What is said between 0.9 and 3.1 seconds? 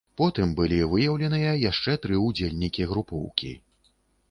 выяўленыя яшчэ тры ўдзельнікі